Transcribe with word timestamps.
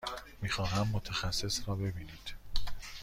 می 0.41 0.49
خواهم 0.49 0.87
متخصص 0.93 1.67
را 1.69 1.75
ببینید. 1.75 2.33